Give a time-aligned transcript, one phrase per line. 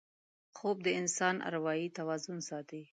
[0.57, 2.81] خوب د انسان اروايي توازن ساتي